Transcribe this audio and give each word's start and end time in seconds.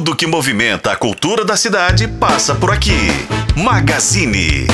Tudo 0.00 0.16
que 0.16 0.26
movimenta 0.26 0.92
a 0.92 0.96
cultura 0.96 1.44
da 1.44 1.58
cidade 1.58 2.08
passa 2.08 2.54
por 2.54 2.70
aqui. 2.70 2.96
Magazine. 3.54 4.66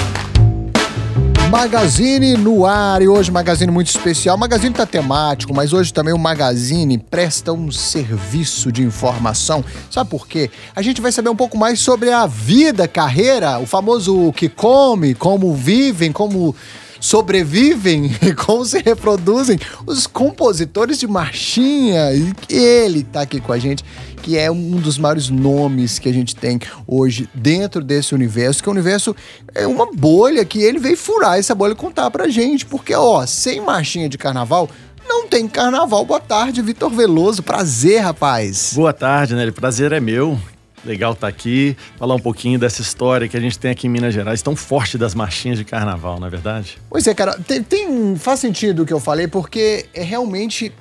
Magazine 1.50 2.36
no 2.36 2.64
ar 2.64 3.02
e 3.02 3.08
hoje 3.08 3.32
Magazine 3.32 3.72
muito 3.72 3.88
especial. 3.88 4.36
O 4.36 4.38
Magazine 4.38 4.72
tá 4.72 4.86
temático, 4.86 5.52
mas 5.52 5.72
hoje 5.72 5.92
também 5.92 6.14
o 6.14 6.18
Magazine 6.18 6.96
presta 6.96 7.52
um 7.52 7.72
serviço 7.72 8.70
de 8.70 8.84
informação. 8.84 9.64
Sabe 9.90 10.08
por 10.08 10.28
quê? 10.28 10.48
A 10.76 10.80
gente 10.80 11.00
vai 11.00 11.10
saber 11.10 11.28
um 11.28 11.34
pouco 11.34 11.58
mais 11.58 11.80
sobre 11.80 12.12
a 12.12 12.24
vida, 12.24 12.86
carreira, 12.86 13.58
o 13.58 13.66
famoso 13.66 14.32
que 14.32 14.48
come, 14.48 15.12
como 15.12 15.52
vivem, 15.52 16.12
como 16.12 16.54
sobrevivem 17.00 18.10
e 18.22 18.32
como 18.32 18.64
se 18.64 18.80
reproduzem 18.80 19.58
os 19.86 20.06
compositores 20.06 20.98
de 20.98 21.06
marchinha. 21.06 22.12
E 22.12 22.32
ele 22.48 23.02
tá 23.02 23.22
aqui 23.22 23.40
com 23.40 23.52
a 23.52 23.58
gente, 23.58 23.84
que 24.26 24.36
é 24.36 24.50
um 24.50 24.72
dos 24.72 24.98
maiores 24.98 25.30
nomes 25.30 26.00
que 26.00 26.08
a 26.08 26.12
gente 26.12 26.34
tem 26.34 26.58
hoje 26.84 27.28
dentro 27.32 27.80
desse 27.80 28.12
universo, 28.12 28.60
que 28.60 28.68
é 28.68 28.70
o 28.70 28.72
universo 28.72 29.14
é 29.54 29.68
uma 29.68 29.86
bolha 29.92 30.44
que 30.44 30.58
ele 30.58 30.80
veio 30.80 30.96
furar 30.96 31.38
essa 31.38 31.54
bolha 31.54 31.74
e 31.74 31.76
contar 31.76 32.10
pra 32.10 32.26
gente, 32.26 32.66
porque 32.66 32.92
ó, 32.92 33.24
sem 33.24 33.60
marchinha 33.60 34.08
de 34.08 34.18
carnaval, 34.18 34.68
não 35.08 35.28
tem 35.28 35.46
carnaval. 35.46 36.04
Boa 36.04 36.18
tarde, 36.18 36.60
Vitor 36.60 36.90
Veloso. 36.90 37.40
Prazer, 37.40 38.00
rapaz. 38.00 38.72
Boa 38.74 38.92
tarde? 38.92 39.32
O 39.32 39.52
prazer 39.52 39.92
é 39.92 40.00
meu. 40.00 40.36
Legal 40.84 41.12
estar 41.12 41.28
tá 41.28 41.28
aqui, 41.28 41.76
falar 41.96 42.16
um 42.16 42.20
pouquinho 42.20 42.58
dessa 42.58 42.82
história 42.82 43.28
que 43.28 43.36
a 43.36 43.40
gente 43.40 43.56
tem 43.56 43.70
aqui 43.70 43.86
em 43.86 43.90
Minas 43.90 44.12
Gerais, 44.12 44.42
tão 44.42 44.56
forte 44.56 44.98
das 44.98 45.14
marchinhas 45.14 45.56
de 45.56 45.64
carnaval, 45.64 46.18
não 46.18 46.26
é 46.26 46.30
verdade? 46.30 46.78
Pois 46.90 47.06
é, 47.06 47.14
cara, 47.14 47.38
tem, 47.46 47.62
tem 47.62 48.16
faz 48.16 48.40
sentido 48.40 48.82
o 48.82 48.86
que 48.86 48.92
eu 48.92 49.00
falei, 49.00 49.28
porque 49.28 49.86
é 49.94 50.02
realmente 50.02 50.72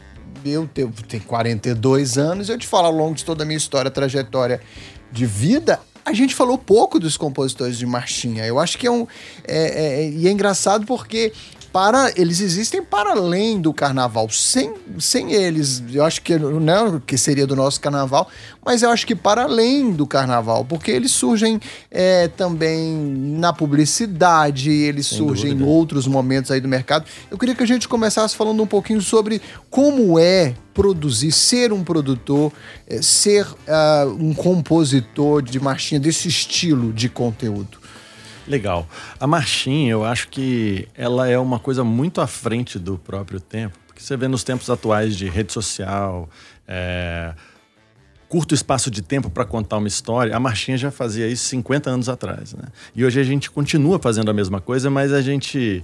eu 0.45 0.67
tenho, 0.67 0.94
tenho 1.08 1.23
42 1.23 2.17
anos, 2.17 2.49
eu 2.49 2.58
te 2.58 2.67
falo 2.67 2.88
ao 2.88 2.94
longo 2.94 3.16
de 3.16 3.26
toda 3.26 3.44
a 3.44 3.45
minha 3.45 3.58
história, 3.58 3.90
trajetória 3.90 4.62
de 5.12 5.26
vida, 5.26 5.80
a 6.05 6.13
gente 6.13 6.35
falou 6.35 6.58
pouco 6.58 6.99
dos 6.99 7.18
compositores 7.18 7.77
de 7.77 7.85
marchinha. 7.85 8.46
Eu 8.46 8.60
acho 8.60 8.77
que 8.77 8.85
é 8.85 8.91
um. 8.91 9.07
É, 9.43 10.04
é, 10.04 10.10
e 10.10 10.27
é 10.27 10.32
engraçado 10.32 10.85
porque 10.85 11.34
para 11.76 12.09
eles 12.15 12.40
existem 12.40 12.81
para 12.81 13.12
além 13.12 13.59
do 13.59 13.73
carnaval. 13.73 14.29
Sem, 14.29 14.73
sem 14.98 15.34
eles, 15.34 15.84
eu 15.91 16.05
acho 16.05 16.21
que 16.21 16.40
não 16.40 17.01
que 17.01 17.18
seria 17.18 17.45
do 17.45 17.54
nosso 17.54 17.81
carnaval, 17.81 18.29
mas 18.63 18.81
eu 18.81 18.90
acho 18.90 19.05
que 19.05 19.13
para 19.13 19.43
além 19.43 19.91
do 19.91 20.07
carnaval, 20.07 20.63
porque 20.63 20.90
eles 20.90 21.12
surgem 21.12 21.59
é, 21.91 22.29
também 22.29 22.96
na 23.37 23.51
publicidade, 23.51 24.71
eles 24.71 25.05
sem 25.05 25.18
surgem 25.18 25.49
dúvida. 25.51 25.70
em 25.70 25.73
outros 25.73 26.07
momentos 26.07 26.49
aí 26.49 26.62
do 26.62 26.68
mercado. 26.70 27.03
Eu 27.29 27.37
queria 27.37 27.53
que 27.53 27.63
a 27.63 27.68
gente 27.68 27.90
começasse 27.90 28.37
falando 28.37 28.63
um 28.63 28.68
pouquinho 28.68 29.01
sobre 29.01 29.41
como 29.70 30.18
é 30.18 30.53
produzir, 30.73 31.34
ser 31.34 31.73
um 31.73 31.84
produtor, 31.84 32.53
é, 32.87 33.01
ser 33.01 33.46
uh, 33.48 34.09
um 34.18 34.34
compositor 34.34 35.41
de 35.41 35.59
marchinha 35.59 35.99
desse 35.99 36.29
estilo 36.29 36.93
de 36.93 37.09
conteúdo. 37.09 37.84
Legal. 38.48 38.88
A 39.20 39.26
marchinha, 39.26 39.91
eu 39.91 40.05
acho 40.05 40.27
que 40.27 40.88
ela 40.96 41.27
é 41.27 41.38
uma 41.38 41.60
coisa 41.60 41.84
muito 41.84 42.21
à 42.21 42.27
frente 42.27 42.77
do 42.77 42.98
próprio 42.98 43.40
tempo, 43.40 43.77
porque 43.87 44.02
você 44.02 44.15
vê 44.15 44.27
nos 44.27 44.43
tempos 44.43 44.70
atuais 44.70 45.15
de 45.15 45.27
rede 45.27 45.52
social, 45.52 46.29
é, 46.68 47.34
curto 48.35 48.53
espaço 48.53 48.91
de 48.91 49.01
tempo 49.01 49.29
para 49.29 49.45
contar 49.45 49.77
uma 49.77 49.87
história, 49.87 50.35
a 50.35 50.39
Marchinha 50.41 50.77
já 50.77 50.91
fazia 50.91 51.25
isso 51.25 51.45
50 51.45 51.89
anos 51.89 52.09
atrás, 52.09 52.53
né? 52.53 52.65
E 52.93 53.05
hoje 53.05 53.17
a 53.17 53.23
gente 53.23 53.49
continua 53.49 53.97
fazendo 53.97 54.29
a 54.29 54.33
mesma 54.33 54.59
coisa, 54.59 54.89
mas 54.89 55.13
a 55.13 55.21
gente 55.21 55.81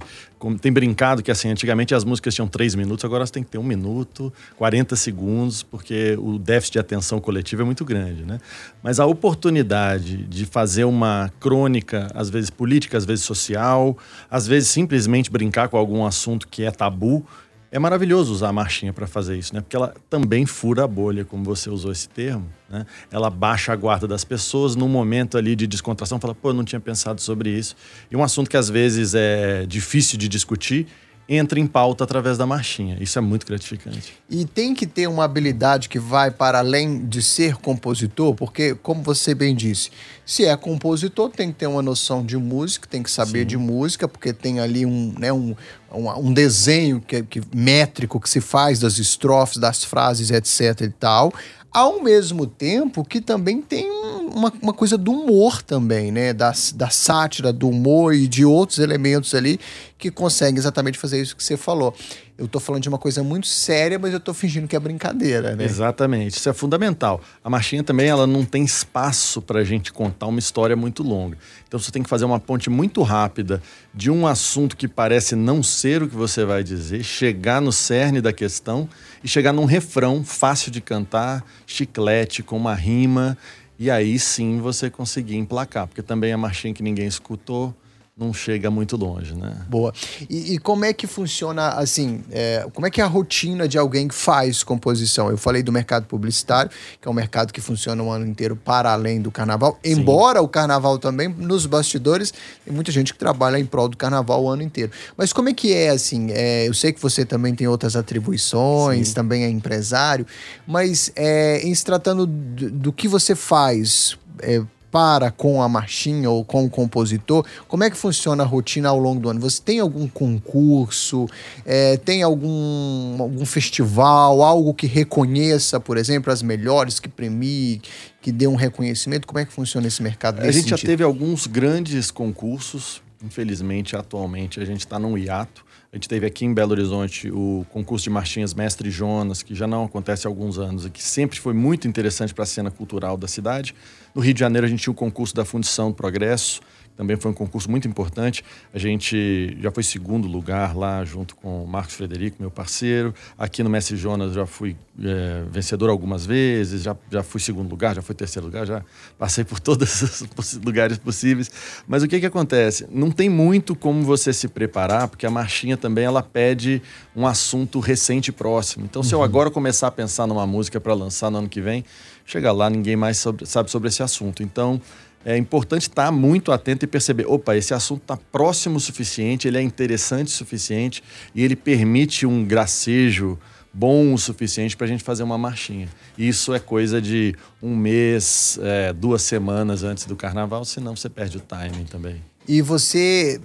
tem 0.60 0.70
brincado 0.70 1.22
que 1.22 1.30
assim, 1.30 1.48
antigamente 1.48 1.94
as 1.94 2.04
músicas 2.04 2.34
tinham 2.34 2.46
3 2.46 2.74
minutos, 2.74 3.06
agora 3.06 3.24
você 3.24 3.32
tem 3.32 3.42
que 3.42 3.48
ter 3.48 3.56
um 3.56 3.62
minuto, 3.62 4.30
40 4.58 4.94
segundos, 4.96 5.62
porque 5.62 6.14
o 6.20 6.38
déficit 6.38 6.74
de 6.74 6.78
atenção 6.80 7.18
coletiva 7.20 7.62
é 7.62 7.64
muito 7.64 7.86
grande, 7.86 8.22
né? 8.22 8.38
Mas 8.82 9.00
a 9.00 9.06
oportunidade 9.06 10.18
de 10.18 10.44
fazer 10.44 10.84
uma 10.84 11.32
crônica, 11.40 12.08
às 12.14 12.28
vezes 12.28 12.50
política, 12.50 12.98
às 12.98 13.06
vezes 13.06 13.24
social, 13.24 13.96
às 14.30 14.46
vezes 14.46 14.68
simplesmente 14.68 15.30
brincar 15.30 15.70
com 15.70 15.78
algum 15.78 16.04
assunto 16.04 16.46
que 16.46 16.64
é 16.64 16.70
tabu, 16.70 17.24
é 17.72 17.78
maravilhoso 17.78 18.34
usar 18.34 18.50
a 18.50 18.52
marchinha 18.52 18.92
para 18.92 19.06
fazer 19.06 19.38
isso, 19.38 19.54
né? 19.54 19.62
Porque 19.62 19.74
ela 19.74 19.94
também 20.10 20.44
fura 20.44 20.84
a 20.84 20.86
bolha, 20.86 21.24
como 21.24 21.42
você 21.42 21.70
usou 21.70 21.90
esse 21.90 22.06
termo, 22.06 22.46
né? 22.68 22.84
Ela 23.10 23.30
baixa 23.30 23.72
a 23.72 23.76
guarda 23.76 24.06
das 24.06 24.24
pessoas 24.24 24.76
num 24.76 24.88
momento 24.88 25.38
ali 25.38 25.56
de 25.56 25.66
descontração, 25.66 26.20
fala, 26.20 26.34
pô, 26.34 26.50
eu 26.50 26.54
não 26.54 26.64
tinha 26.64 26.80
pensado 26.80 27.22
sobre 27.22 27.48
isso. 27.48 27.74
E 28.10 28.16
um 28.16 28.22
assunto 28.22 28.50
que 28.50 28.58
às 28.58 28.68
vezes 28.68 29.14
é 29.14 29.64
difícil 29.66 30.18
de 30.18 30.28
discutir, 30.28 30.86
entra 31.28 31.58
em 31.58 31.66
pauta 31.66 32.04
através 32.04 32.36
da 32.36 32.46
marchinha. 32.46 32.98
Isso 33.00 33.18
é 33.18 33.22
muito 33.22 33.46
gratificante. 33.46 34.14
E 34.28 34.44
tem 34.44 34.74
que 34.74 34.86
ter 34.86 35.06
uma 35.06 35.24
habilidade 35.24 35.88
que 35.88 35.98
vai 35.98 36.30
para 36.30 36.58
além 36.58 37.06
de 37.06 37.22
ser 37.22 37.56
compositor, 37.56 38.34
porque, 38.34 38.74
como 38.74 39.02
você 39.02 39.34
bem 39.34 39.54
disse, 39.54 39.90
se 40.26 40.44
é 40.44 40.56
compositor, 40.56 41.30
tem 41.30 41.50
que 41.50 41.58
ter 41.58 41.66
uma 41.66 41.82
noção 41.82 42.24
de 42.24 42.36
música, 42.36 42.86
tem 42.86 43.02
que 43.02 43.10
saber 43.10 43.40
Sim. 43.40 43.46
de 43.46 43.56
música, 43.56 44.06
porque 44.06 44.32
tem 44.32 44.60
ali 44.60 44.84
um, 44.84 45.14
né, 45.18 45.32
um, 45.32 45.54
um, 45.94 46.28
um 46.28 46.32
desenho 46.32 47.00
que, 47.00 47.22
que, 47.22 47.40
métrico 47.54 48.20
que 48.20 48.28
se 48.28 48.40
faz 48.40 48.78
das 48.78 48.98
estrofes, 48.98 49.58
das 49.58 49.84
frases, 49.84 50.30
etc 50.30 50.80
e 50.82 50.88
tal 50.88 51.32
ao 51.72 52.02
mesmo 52.02 52.46
tempo 52.46 53.02
que 53.02 53.20
também 53.20 53.62
tem 53.62 53.90
uma, 53.90 54.52
uma 54.60 54.72
coisa 54.74 54.98
do 54.98 55.10
humor 55.10 55.62
também, 55.62 56.12
né? 56.12 56.32
Da, 56.32 56.52
da 56.74 56.90
sátira, 56.90 57.52
do 57.52 57.68
humor 57.68 58.14
e 58.14 58.28
de 58.28 58.44
outros 58.44 58.78
elementos 58.78 59.34
ali 59.34 59.58
que 59.96 60.10
conseguem 60.10 60.58
exatamente 60.58 60.98
fazer 60.98 61.20
isso 61.20 61.34
que 61.34 61.42
você 61.42 61.56
falou. 61.56 61.94
Eu 62.42 62.48
tô 62.48 62.58
falando 62.58 62.82
de 62.82 62.88
uma 62.88 62.98
coisa 62.98 63.22
muito 63.22 63.46
séria, 63.46 64.00
mas 64.00 64.12
eu 64.12 64.18
tô 64.18 64.34
fingindo 64.34 64.66
que 64.66 64.74
é 64.74 64.80
brincadeira, 64.80 65.54
né? 65.54 65.64
Exatamente, 65.64 66.38
isso 66.38 66.48
é 66.48 66.52
fundamental. 66.52 67.20
A 67.44 67.48
marchinha 67.48 67.84
também, 67.84 68.08
ela 68.08 68.26
não 68.26 68.44
tem 68.44 68.64
espaço 68.64 69.40
pra 69.40 69.62
gente 69.62 69.92
contar 69.92 70.26
uma 70.26 70.40
história 70.40 70.74
muito 70.74 71.04
longa. 71.04 71.38
Então 71.68 71.78
você 71.78 71.92
tem 71.92 72.02
que 72.02 72.08
fazer 72.08 72.24
uma 72.24 72.40
ponte 72.40 72.68
muito 72.68 73.00
rápida 73.02 73.62
de 73.94 74.10
um 74.10 74.26
assunto 74.26 74.76
que 74.76 74.88
parece 74.88 75.36
não 75.36 75.62
ser 75.62 76.02
o 76.02 76.08
que 76.08 76.16
você 76.16 76.44
vai 76.44 76.64
dizer, 76.64 77.04
chegar 77.04 77.60
no 77.60 77.70
cerne 77.70 78.20
da 78.20 78.32
questão 78.32 78.88
e 79.22 79.28
chegar 79.28 79.52
num 79.52 79.64
refrão 79.64 80.24
fácil 80.24 80.72
de 80.72 80.80
cantar, 80.80 81.44
chiclete, 81.64 82.42
com 82.42 82.56
uma 82.56 82.74
rima, 82.74 83.38
e 83.78 83.88
aí 83.88 84.18
sim 84.18 84.58
você 84.58 84.90
conseguir 84.90 85.36
emplacar, 85.36 85.86
porque 85.86 86.02
também 86.02 86.32
a 86.32 86.36
marchinha 86.36 86.74
que 86.74 86.82
ninguém 86.82 87.06
escutou, 87.06 87.72
não 88.14 88.32
chega 88.32 88.70
muito 88.70 88.94
longe, 88.94 89.34
né? 89.34 89.56
Boa. 89.70 89.90
E, 90.28 90.54
e 90.54 90.58
como 90.58 90.84
é 90.84 90.92
que 90.92 91.06
funciona, 91.06 91.70
assim, 91.70 92.22
é, 92.30 92.66
como 92.74 92.86
é 92.86 92.90
que 92.90 93.00
é 93.00 93.04
a 93.04 93.06
rotina 93.06 93.66
de 93.66 93.78
alguém 93.78 94.06
que 94.06 94.14
faz 94.14 94.62
composição? 94.62 95.30
Eu 95.30 95.38
falei 95.38 95.62
do 95.62 95.72
mercado 95.72 96.04
publicitário, 96.04 96.70
que 97.00 97.08
é 97.08 97.10
um 97.10 97.14
mercado 97.14 97.54
que 97.54 97.60
funciona 97.60 98.02
o 98.02 98.10
ano 98.10 98.26
inteiro 98.26 98.54
para 98.54 98.92
além 98.92 99.20
do 99.20 99.30
carnaval, 99.30 99.78
Sim. 99.82 99.92
embora 99.92 100.42
o 100.42 100.48
carnaval 100.48 100.98
também, 100.98 101.26
nos 101.26 101.64
bastidores, 101.64 102.34
tem 102.64 102.74
muita 102.74 102.92
gente 102.92 103.14
que 103.14 103.18
trabalha 103.18 103.58
em 103.58 103.64
prol 103.64 103.88
do 103.88 103.96
carnaval 103.96 104.44
o 104.44 104.48
ano 104.48 104.62
inteiro. 104.62 104.92
Mas 105.16 105.32
como 105.32 105.48
é 105.48 105.54
que 105.54 105.72
é, 105.72 105.88
assim, 105.88 106.28
é, 106.32 106.68
eu 106.68 106.74
sei 106.74 106.92
que 106.92 107.00
você 107.00 107.24
também 107.24 107.54
tem 107.54 107.66
outras 107.66 107.96
atribuições, 107.96 109.08
Sim. 109.08 109.14
também 109.14 109.44
é 109.44 109.48
empresário, 109.48 110.26
mas 110.66 111.10
é, 111.16 111.62
em 111.62 111.74
se 111.74 111.82
tratando 111.82 112.26
do, 112.26 112.70
do 112.70 112.92
que 112.92 113.08
você 113.08 113.34
faz, 113.34 114.18
é, 114.40 114.62
para 114.92 115.30
com 115.30 115.62
a 115.62 115.68
marchinha 115.68 116.28
ou 116.28 116.44
com 116.44 116.66
o 116.66 116.70
compositor? 116.70 117.46
Como 117.66 117.82
é 117.82 117.90
que 117.90 117.96
funciona 117.96 118.42
a 118.44 118.46
rotina 118.46 118.90
ao 118.90 118.98
longo 118.98 119.20
do 119.20 119.30
ano? 119.30 119.40
Você 119.40 119.60
tem 119.62 119.80
algum 119.80 120.06
concurso? 120.06 121.26
É, 121.64 121.96
tem 121.96 122.22
algum, 122.22 123.16
algum 123.18 123.46
festival? 123.46 124.42
Algo 124.42 124.74
que 124.74 124.86
reconheça, 124.86 125.80
por 125.80 125.96
exemplo, 125.96 126.30
as 126.30 126.42
melhores, 126.42 127.00
que 127.00 127.08
premie, 127.08 127.80
que 128.20 128.30
dê 128.30 128.46
um 128.46 128.54
reconhecimento? 128.54 129.26
Como 129.26 129.38
é 129.38 129.46
que 129.46 129.52
funciona 129.52 129.86
esse 129.86 130.02
mercado? 130.02 130.40
A 130.40 130.44
gente 130.44 130.64
sentido? 130.64 130.78
já 130.78 130.86
teve 130.86 131.02
alguns 131.02 131.46
grandes 131.46 132.10
concursos. 132.10 133.02
Infelizmente, 133.24 133.96
atualmente, 133.96 134.60
a 134.60 134.64
gente 134.64 134.80
está 134.80 134.98
num 134.98 135.16
hiato. 135.16 135.64
A 135.92 135.96
gente 135.96 136.08
teve 136.08 136.24
aqui 136.24 136.46
em 136.46 136.54
Belo 136.54 136.72
Horizonte 136.72 137.30
o 137.30 137.66
concurso 137.68 138.04
de 138.04 138.08
marchinhas 138.08 138.54
Mestre 138.54 138.90
Jonas, 138.90 139.42
que 139.42 139.54
já 139.54 139.66
não 139.66 139.84
acontece 139.84 140.26
há 140.26 140.30
alguns 140.30 140.58
anos 140.58 140.86
e 140.86 140.90
que 140.90 141.02
sempre 141.02 141.38
foi 141.38 141.52
muito 141.52 141.86
interessante 141.86 142.32
para 142.32 142.44
a 142.44 142.46
cena 142.46 142.70
cultural 142.70 143.14
da 143.14 143.28
cidade. 143.28 143.74
No 144.14 144.22
Rio 144.22 144.32
de 144.32 144.40
Janeiro, 144.40 144.66
a 144.66 144.70
gente 144.70 144.82
tinha 144.82 144.90
o 144.90 144.94
concurso 144.94 145.34
da 145.34 145.44
Fundição 145.44 145.90
do 145.90 145.94
Progresso, 145.94 146.62
também 146.96 147.16
foi 147.16 147.30
um 147.30 147.34
concurso 147.34 147.70
muito 147.70 147.88
importante. 147.88 148.44
A 148.72 148.78
gente 148.78 149.56
já 149.60 149.70
foi 149.70 149.82
segundo 149.82 150.28
lugar 150.28 150.76
lá, 150.76 151.04
junto 151.04 151.34
com 151.34 151.64
o 151.64 151.66
Marcos 151.66 151.94
Frederico, 151.94 152.36
meu 152.38 152.50
parceiro. 152.50 153.14
Aqui 153.38 153.62
no 153.62 153.70
Mestre 153.70 153.96
Jonas 153.96 154.34
já 154.34 154.46
fui 154.46 154.76
é, 155.02 155.42
vencedor 155.50 155.88
algumas 155.88 156.26
vezes, 156.26 156.82
já, 156.82 156.96
já 157.10 157.22
fui 157.22 157.40
segundo 157.40 157.70
lugar, 157.70 157.94
já 157.94 158.02
fui 158.02 158.14
terceiro 158.14 158.46
lugar, 158.46 158.66
já 158.66 158.82
passei 159.18 159.42
por 159.42 159.58
todos 159.58 160.02
os 160.02 160.54
lugares 160.64 160.98
possíveis. 160.98 161.50
Mas 161.86 162.02
o 162.02 162.08
que, 162.08 162.20
que 162.20 162.26
acontece? 162.26 162.86
Não 162.90 163.10
tem 163.10 163.28
muito 163.28 163.74
como 163.74 164.02
você 164.02 164.32
se 164.32 164.46
preparar, 164.48 165.08
porque 165.08 165.26
a 165.26 165.30
marchinha 165.30 165.76
também 165.76 166.04
ela 166.04 166.22
pede 166.22 166.82
um 167.16 167.26
assunto 167.26 167.80
recente 167.80 168.28
e 168.28 168.32
próximo. 168.32 168.84
Então, 168.84 169.02
se 169.02 169.14
eu 169.14 169.18
uhum. 169.18 169.24
agora 169.24 169.50
começar 169.50 169.88
a 169.88 169.90
pensar 169.90 170.26
numa 170.26 170.46
música 170.46 170.80
para 170.80 170.94
lançar 170.94 171.30
no 171.30 171.38
ano 171.38 171.48
que 171.48 171.60
vem, 171.60 171.84
chega 172.24 172.52
lá, 172.52 172.68
ninguém 172.70 172.96
mais 172.96 173.18
sobre, 173.18 173.46
sabe 173.46 173.70
sobre 173.70 173.88
esse 173.88 174.02
assunto. 174.02 174.42
Então, 174.42 174.80
é 175.24 175.36
importante 175.36 175.82
estar 175.82 176.10
muito 176.10 176.52
atento 176.52 176.84
e 176.84 176.88
perceber, 176.88 177.26
opa, 177.26 177.56
esse 177.56 177.72
assunto 177.72 178.02
está 178.02 178.16
próximo 178.16 178.76
o 178.76 178.80
suficiente, 178.80 179.46
ele 179.46 179.58
é 179.58 179.62
interessante 179.62 180.28
o 180.28 180.30
suficiente 180.30 181.02
e 181.34 181.42
ele 181.42 181.56
permite 181.56 182.26
um 182.26 182.44
gracejo 182.44 183.38
bom 183.72 184.12
o 184.12 184.18
suficiente 184.18 184.76
para 184.76 184.86
a 184.86 184.88
gente 184.88 185.02
fazer 185.02 185.22
uma 185.22 185.38
marchinha. 185.38 185.88
Isso 186.18 186.52
é 186.52 186.58
coisa 186.58 187.00
de 187.00 187.34
um 187.62 187.74
mês, 187.74 188.58
é, 188.62 188.92
duas 188.92 189.22
semanas 189.22 189.82
antes 189.82 190.04
do 190.04 190.14
carnaval, 190.14 190.64
senão 190.64 190.94
você 190.94 191.08
perde 191.08 191.38
o 191.38 191.40
timing 191.40 191.84
também. 191.84 192.22
E 192.46 192.60
você, 192.60 193.40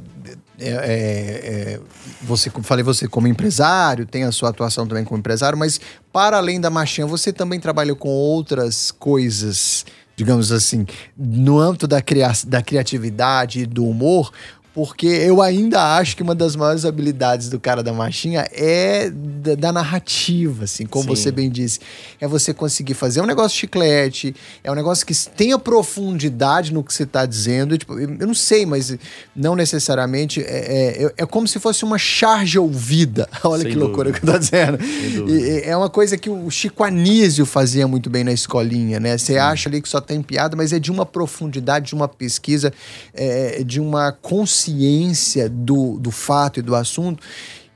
é, 0.59 0.69
é, 0.69 0.69
é, 0.69 1.79
você, 2.23 2.49
falei 2.63 2.83
você 2.83 3.07
como 3.07 3.27
empresário, 3.27 4.07
tem 4.07 4.23
a 4.23 4.31
sua 4.31 4.49
atuação 4.49 4.87
também 4.87 5.03
como 5.03 5.19
empresário, 5.19 5.57
mas 5.57 5.79
para 6.11 6.37
além 6.37 6.59
da 6.59 6.69
marchinha, 6.69 7.05
você 7.05 7.31
também 7.31 7.59
trabalha 7.59 7.93
com 7.93 8.09
outras 8.09 8.89
coisas, 8.91 9.85
digamos 10.17 10.51
assim, 10.51 10.83
no 11.15 11.59
âmbito 11.59 11.87
da, 11.87 12.01
cria 12.01 12.31
da 12.47 12.59
criatividade 12.59 13.61
e 13.61 13.65
do 13.67 13.85
humor, 13.85 14.33
porque 14.77 15.07
eu 15.07 15.41
ainda 15.41 15.97
acho 15.97 16.15
que 16.15 16.21
uma 16.21 16.35
das 16.35 16.55
maiores 16.55 16.85
habilidades 16.85 17.49
do 17.49 17.59
cara 17.59 17.81
da 17.81 17.91
marchinha 17.91 18.47
é 18.51 19.09
da, 19.09 19.55
da 19.55 19.71
narrativa, 19.71 20.65
assim, 20.65 20.85
como 20.85 21.05
Sim. 21.05 21.23
você 21.23 21.31
bem 21.31 21.49
disse. 21.49 21.79
É 22.21 22.27
você 22.27 22.53
conseguir 22.53 22.93
fazer 22.93 23.19
um 23.19 23.25
negócio 23.25 23.57
chiclete, 23.57 24.35
é 24.63 24.71
um 24.71 24.75
negócio 24.75 25.03
que 25.03 25.15
tenha 25.35 25.57
profundidade 25.57 26.71
no 26.71 26.83
que 26.83 26.93
você 26.93 27.01
está 27.01 27.25
dizendo. 27.25 27.75
Tipo, 27.75 27.97
eu 27.97 28.27
não 28.27 28.35
sei, 28.35 28.67
mas 28.67 28.95
não 29.35 29.55
necessariamente. 29.55 30.41
É, 30.41 31.05
é, 31.05 31.13
é, 31.23 31.25
como 31.25 31.47
se 31.47 31.59
fosse 31.59 31.83
uma 31.83 31.97
charge 31.97 32.59
ouvida. 32.59 33.27
Olha 33.43 33.63
Sem 33.63 33.71
que 33.71 33.77
loucura 33.79 34.11
que 34.11 34.23
eu 34.23 34.31
tô 34.31 34.37
dizendo. 34.37 34.77
E, 34.79 35.63
é 35.65 35.75
uma 35.75 35.89
coisa 35.89 36.19
que 36.19 36.29
o 36.29 36.51
Chico 36.51 36.83
Anísio 36.83 37.47
fazia 37.47 37.87
muito 37.87 38.11
bem 38.11 38.23
na 38.23 38.31
escolinha, 38.31 38.99
né? 38.99 39.17
Você 39.17 39.39
acha 39.39 39.69
ali 39.69 39.81
que 39.81 39.89
só 39.89 39.99
tem 39.99 40.21
piada, 40.21 40.55
mas 40.55 40.71
é 40.71 40.77
de 40.77 40.91
uma 40.91 41.03
profundidade, 41.03 41.87
de 41.87 41.95
uma 41.95 42.07
pesquisa, 42.07 42.71
é, 43.11 43.63
de 43.63 43.79
uma 43.79 44.11
consciência 44.11 44.66
ciência 44.67 45.49
do, 45.49 45.97
do 45.97 46.11
fato 46.11 46.59
e 46.59 46.61
do 46.61 46.75
assunto 46.75 47.23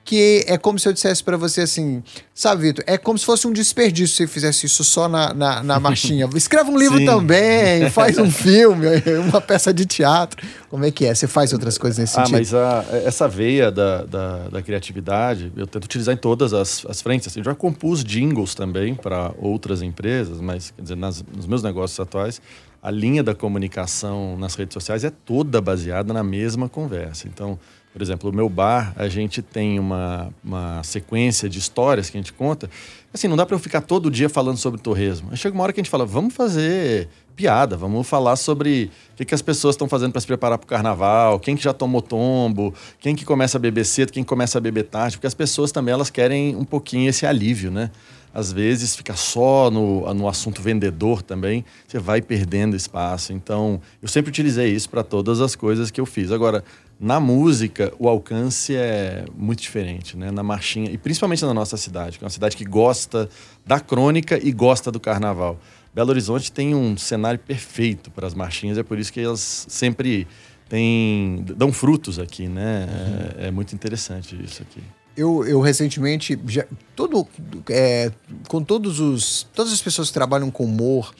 que 0.03 0.43
é 0.45 0.57
como 0.57 0.77
se 0.77 0.89
eu 0.89 0.91
dissesse 0.91 1.23
para 1.23 1.37
você 1.37 1.61
assim, 1.61 2.03
sabe, 2.33 2.63
Vitor, 2.63 2.83
é 2.85 2.97
como 2.97 3.17
se 3.17 3.25
fosse 3.25 3.47
um 3.47 3.53
desperdício 3.53 4.09
se 4.09 4.23
você 4.23 4.27
fizesse 4.27 4.65
isso 4.65 4.83
só 4.83 5.07
na, 5.07 5.33
na, 5.33 5.63
na 5.63 5.79
marchinha. 5.79 6.27
Escreve 6.35 6.69
um 6.69 6.77
livro 6.77 6.97
Sim. 6.97 7.05
também, 7.05 7.89
faz 7.91 8.17
um 8.17 8.29
filme, 8.29 8.87
uma 9.29 9.39
peça 9.39 9.73
de 9.73 9.85
teatro. 9.85 10.45
Como 10.69 10.83
é 10.83 10.91
que 10.91 11.05
é? 11.05 11.15
Você 11.15 11.27
faz 11.27 11.53
outras 11.53 11.77
coisas 11.77 11.97
nesse 11.97 12.19
ah, 12.19 12.25
sentido? 12.25 12.57
Ah, 12.57 12.83
mas 12.83 12.93
a, 12.93 13.07
essa 13.07 13.27
veia 13.27 13.71
da, 13.71 14.03
da, 14.03 14.37
da, 14.49 14.61
criatividade, 14.61 15.49
eu 15.55 15.65
tento 15.65 15.85
utilizar 15.85 16.13
em 16.13 16.17
todas 16.17 16.53
as, 16.53 16.85
as 16.89 17.01
frentes. 17.01 17.27
Assim, 17.27 17.39
eu 17.39 17.45
já 17.45 17.55
compus 17.55 18.03
jingles 18.03 18.53
também 18.53 18.95
para 18.95 19.31
outras 19.37 19.81
empresas, 19.81 20.41
mas, 20.41 20.71
quer 20.71 20.81
dizer, 20.81 20.97
nas, 20.97 21.23
nos 21.33 21.47
meus 21.47 21.63
negócios 21.63 21.97
atuais, 21.99 22.41
a 22.81 22.89
linha 22.89 23.21
da 23.21 23.35
comunicação 23.35 24.35
nas 24.37 24.55
redes 24.55 24.73
sociais 24.73 25.03
é 25.03 25.11
toda 25.11 25.61
baseada 25.61 26.13
na 26.13 26.23
mesma 26.23 26.67
conversa. 26.67 27.27
Então, 27.27 27.59
por 27.93 28.01
exemplo, 28.01 28.29
o 28.29 28.33
meu 28.33 28.47
bar, 28.47 28.93
a 28.95 29.07
gente 29.07 29.41
tem 29.41 29.77
uma, 29.77 30.33
uma 30.43 30.81
sequência 30.81 31.49
de 31.49 31.59
histórias 31.59 32.09
que 32.09 32.17
a 32.17 32.21
gente 32.21 32.31
conta. 32.31 32.69
Assim, 33.13 33.27
não 33.27 33.35
dá 33.35 33.45
para 33.45 33.55
eu 33.55 33.59
ficar 33.59 33.81
todo 33.81 34.09
dia 34.09 34.29
falando 34.29 34.57
sobre 34.57 34.79
torresmo. 34.81 35.29
Aí 35.29 35.37
chega 35.37 35.53
uma 35.53 35.63
hora 35.63 35.73
que 35.73 35.79
a 35.81 35.83
gente 35.83 35.91
fala, 35.91 36.05
vamos 36.05 36.33
fazer 36.33 37.09
piada, 37.35 37.75
vamos 37.75 38.07
falar 38.07 38.35
sobre 38.37 38.89
o 39.13 39.17
que, 39.17 39.25
que 39.25 39.35
as 39.35 39.41
pessoas 39.41 39.73
estão 39.73 39.89
fazendo 39.89 40.11
para 40.11 40.21
se 40.21 40.27
preparar 40.27 40.57
para 40.57 40.65
o 40.65 40.67
carnaval, 40.67 41.39
quem 41.39 41.55
que 41.55 41.63
já 41.63 41.73
tomou 41.73 42.01
tombo, 42.01 42.73
quem 42.99 43.15
que 43.15 43.25
começa 43.25 43.57
a 43.57 43.59
beber 43.59 43.85
cedo, 43.85 44.11
quem 44.11 44.23
começa 44.23 44.57
a 44.57 44.61
beber 44.61 44.83
tarde, 44.83 45.17
porque 45.17 45.27
as 45.27 45.33
pessoas 45.33 45.71
também 45.71 45.93
elas 45.93 46.09
querem 46.09 46.55
um 46.55 46.63
pouquinho 46.63 47.09
esse 47.09 47.25
alívio, 47.25 47.71
né? 47.71 47.91
Às 48.33 48.51
vezes 48.51 48.95
fica 48.95 49.15
só 49.15 49.69
no, 49.69 50.13
no 50.13 50.27
assunto 50.27 50.61
vendedor 50.61 51.21
também, 51.21 51.65
você 51.87 51.99
vai 51.99 52.21
perdendo 52.21 52.75
espaço. 52.75 53.33
Então, 53.33 53.81
eu 54.01 54.07
sempre 54.07 54.29
utilizei 54.29 54.69
isso 54.71 54.89
para 54.89 55.03
todas 55.03 55.41
as 55.41 55.55
coisas 55.55 55.91
que 55.91 55.99
eu 55.99 56.05
fiz. 56.05 56.31
Agora, 56.31 56.63
na 56.99 57.19
música, 57.19 57.91
o 57.97 58.07
alcance 58.07 58.75
é 58.75 59.25
muito 59.35 59.61
diferente, 59.61 60.15
né? 60.15 60.29
Na 60.29 60.43
marchinha, 60.43 60.91
e 60.91 60.97
principalmente 60.97 61.43
na 61.43 61.53
nossa 61.53 61.75
cidade, 61.75 62.17
que 62.17 62.23
é 62.23 62.25
uma 62.25 62.31
cidade 62.31 62.55
que 62.55 62.63
gosta 62.63 63.27
da 63.65 63.79
crônica 63.79 64.39
e 64.41 64.51
gosta 64.51 64.91
do 64.91 64.99
carnaval. 64.99 65.59
Belo 65.93 66.11
Horizonte 66.11 66.51
tem 66.51 66.73
um 66.73 66.95
cenário 66.95 67.39
perfeito 67.39 68.11
para 68.11 68.27
as 68.27 68.33
marchinhas, 68.33 68.77
é 68.77 68.83
por 68.83 68.97
isso 68.97 69.11
que 69.11 69.19
elas 69.19 69.65
sempre 69.67 70.27
têm, 70.69 71.43
dão 71.57 71.73
frutos 71.73 72.17
aqui, 72.17 72.47
né? 72.47 72.87
Uhum. 72.87 73.43
É, 73.43 73.47
é 73.47 73.51
muito 73.51 73.75
interessante 73.75 74.39
isso 74.41 74.61
aqui. 74.61 74.81
Eu, 75.15 75.45
eu 75.45 75.59
recentemente, 75.59 76.39
já, 76.47 76.65
todo, 76.95 77.27
é, 77.69 78.11
com 78.47 78.63
todos 78.63 78.99
os, 78.99 79.45
todas 79.53 79.73
as 79.73 79.81
pessoas 79.81 80.07
que 80.07 80.13
trabalham 80.13 80.49
com 80.49 80.63
humor, 80.63 81.13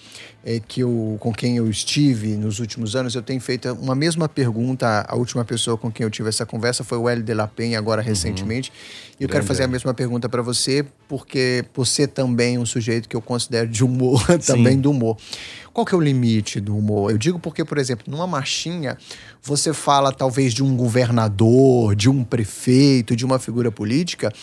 é, 0.43 0.59
que 0.59 0.81
eu, 0.81 1.17
com 1.19 1.31
quem 1.31 1.57
eu 1.57 1.69
estive 1.69 2.35
nos 2.35 2.59
últimos 2.59 2.95
anos, 2.95 3.13
eu 3.13 3.21
tenho 3.21 3.39
feito 3.39 3.71
uma 3.73 3.93
mesma 3.93 4.27
pergunta. 4.27 5.05
A 5.07 5.15
última 5.15 5.45
pessoa 5.45 5.77
com 5.77 5.91
quem 5.91 6.03
eu 6.03 6.09
tive 6.09 6.29
essa 6.29 6.45
conversa 6.45 6.83
foi 6.83 6.97
o 6.97 7.07
Hélio 7.07 7.23
de 7.23 7.33
la 7.33 7.47
Penha, 7.47 7.77
agora 7.77 8.01
uhum. 8.01 8.07
recentemente. 8.07 8.71
E 9.19 9.23
eu 9.23 9.29
quero 9.29 9.43
fazer 9.43 9.63
a 9.63 9.67
mesma 9.67 9.93
pergunta 9.93 10.27
para 10.27 10.41
você, 10.41 10.83
porque 11.07 11.63
por 11.73 11.85
ser 11.85 12.07
também 12.07 12.57
um 12.57 12.65
sujeito 12.65 13.07
que 13.07 13.15
eu 13.15 13.21
considero 13.21 13.67
de 13.67 13.83
humor, 13.83 14.19
também 14.45 14.79
do 14.79 14.89
humor. 14.89 15.15
Qual 15.73 15.85
que 15.85 15.95
é 15.95 15.97
o 15.97 16.01
limite 16.01 16.59
do 16.59 16.75
humor? 16.75 17.11
Eu 17.11 17.17
digo 17.17 17.39
porque, 17.39 17.63
por 17.63 17.77
exemplo, 17.77 18.05
numa 18.07 18.27
marchinha, 18.27 18.97
você 19.41 19.73
fala 19.73 20.11
talvez 20.11 20.53
de 20.53 20.63
um 20.63 20.75
governador, 20.75 21.95
de 21.95 22.09
um 22.09 22.23
prefeito, 22.23 23.15
de 23.15 23.25
uma 23.25 23.39
figura 23.39 23.71
política, 23.71 24.33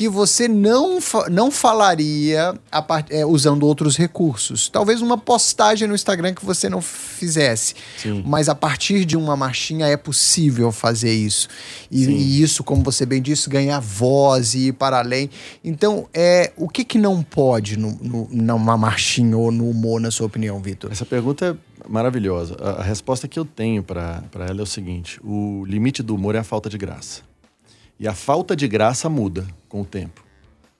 que 0.00 0.08
você 0.08 0.48
não, 0.48 0.98
não 1.30 1.50
falaria 1.50 2.54
part, 2.88 3.14
é, 3.14 3.26
usando 3.26 3.64
outros 3.64 3.98
recursos. 3.98 4.66
Talvez 4.70 5.02
uma 5.02 5.18
postagem 5.18 5.86
no 5.86 5.94
Instagram 5.94 6.32
que 6.32 6.42
você 6.42 6.70
não 6.70 6.80
fizesse. 6.80 7.74
Sim. 7.98 8.24
Mas 8.26 8.48
a 8.48 8.54
partir 8.54 9.04
de 9.04 9.14
uma 9.14 9.36
marchinha 9.36 9.84
é 9.84 9.98
possível 9.98 10.72
fazer 10.72 11.12
isso. 11.12 11.48
E, 11.90 12.06
e, 12.06 12.42
isso, 12.42 12.64
como 12.64 12.82
você 12.82 13.04
bem 13.04 13.20
disse, 13.20 13.50
ganhar 13.50 13.78
voz 13.78 14.54
e 14.54 14.68
ir 14.68 14.72
para 14.72 15.00
além. 15.00 15.28
Então, 15.62 16.08
é, 16.14 16.50
o 16.56 16.66
que, 16.66 16.82
que 16.82 16.96
não 16.96 17.22
pode 17.22 17.78
no, 17.78 17.90
no, 18.00 18.26
numa 18.32 18.78
marchinha 18.78 19.36
ou 19.36 19.52
no 19.52 19.68
humor, 19.68 20.00
na 20.00 20.10
sua 20.10 20.28
opinião, 20.28 20.58
Vitor? 20.60 20.90
Essa 20.90 21.04
pergunta 21.04 21.58
é 21.84 21.86
maravilhosa. 21.86 22.56
A, 22.58 22.80
a 22.80 22.82
resposta 22.82 23.28
que 23.28 23.38
eu 23.38 23.44
tenho 23.44 23.82
para 23.82 24.24
ela 24.48 24.60
é 24.60 24.62
o 24.62 24.66
seguinte: 24.66 25.20
o 25.22 25.62
limite 25.66 26.02
do 26.02 26.14
humor 26.14 26.36
é 26.36 26.38
a 26.38 26.44
falta 26.44 26.70
de 26.70 26.78
graça. 26.78 27.28
E 28.00 28.08
a 28.08 28.14
falta 28.14 28.56
de 28.56 28.66
graça 28.66 29.10
muda 29.10 29.46
com 29.68 29.82
o 29.82 29.84
tempo. 29.84 30.24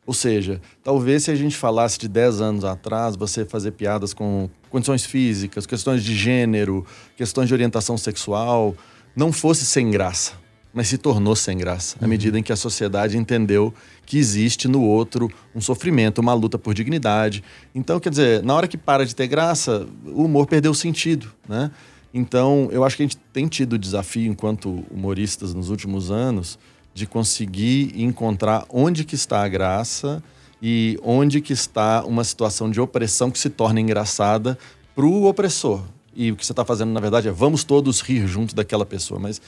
Ou 0.07 0.15
seja, 0.15 0.59
talvez 0.83 1.25
se 1.25 1.31
a 1.31 1.35
gente 1.37 1.55
falasse 1.55 1.99
de 1.99 2.09
10 2.09 2.41
anos 2.41 2.65
atrás, 2.65 3.15
você 3.15 3.45
fazer 3.45 3.73
piadas 3.73 4.15
com 4.15 4.49
condições 4.71 5.05
físicas, 5.05 5.67
questões 5.67 6.03
de 6.03 6.17
gênero, 6.17 6.85
questões 7.19 7.47
de 7.47 7.53
orientação 7.55 7.99
sexual, 7.99 8.75
não 9.15 9.31
fosse 9.31 9.67
sem 9.67 9.91
graça, 9.91 10.33
mas 10.73 10.89
se 10.89 10.97
tornou 10.97 11.37
sem 11.37 11.59
graça, 11.59 11.99
à 12.01 12.05
uhum. 12.05 12.09
medida 12.09 12.39
em 12.39 12.43
que 12.43 12.53
a 12.53 12.57
sociedade 12.57 13.19
entendeu 13.19 13.73
que 14.07 14.17
existe 14.17 14.67
no 14.67 14.83
outro 14.83 15.31
um 15.55 15.61
sofrimento, 15.61 16.23
uma 16.23 16.33
luta 16.33 16.59
por 16.59 16.73
dignidade. 16.73 17.45
Então, 17.75 18.01
quer 18.01 18.09
dizer, 18.09 18.43
na 18.43 18.55
hora 18.55 18.67
que 18.67 18.79
para 18.79 19.05
de 19.05 19.15
ter 19.15 19.27
graça, 19.27 19.87
o 20.07 20.25
humor 20.25 20.47
perdeu 20.47 20.73
sentido, 20.73 21.31
né? 21.47 21.71
Então, 22.13 22.69
eu 22.73 22.83
acho 22.83 22.97
que 22.97 23.03
a 23.03 23.07
gente 23.07 23.19
tem 23.33 23.47
tido 23.47 23.75
o 23.75 23.79
desafio, 23.79 24.33
enquanto 24.33 24.85
humoristas, 24.91 25.55
nos 25.55 25.71
últimos 25.71 26.11
anos, 26.11 26.59
de 26.95 27.07
conseguir 27.07 27.93
encontrar 28.01 28.65
onde 28.69 29.05
que 29.05 29.15
está 29.15 29.43
a 29.43 29.49
graça 29.49 30.23
e 30.63 30.99
onde 31.03 31.41
que 31.41 31.53
está 31.53 32.05
uma 32.05 32.25
situação 32.25 32.71
de 32.71 32.81
opressão 32.81 33.31
que 33.31 33.39
se 33.39 33.49
torna 33.49 33.81
engraçada 33.81 34.59
para 34.95 35.05
o 35.05 35.27
opressor. 35.27 35.83
E 36.15 36.33
o 36.33 36.37
que 36.37 36.45
você 36.45 36.53
está 36.53 36.65
fazendo, 36.65 36.93
na 36.93 37.01
verdade, 37.01 37.29
é 37.29 37.31
vamos 37.31 37.65
todos 37.65 38.01
rir 38.01 38.27
junto 38.27 38.55
daquela 38.55 38.85
pessoa. 38.85 39.19
Mas 39.19 39.41